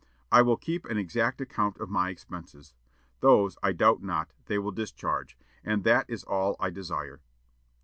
[0.31, 2.73] I will keep an exact account of my expenses.
[3.19, 7.21] Those, I doubt not, they will discharge, and that is all I desire."